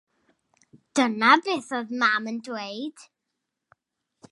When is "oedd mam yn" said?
1.79-2.39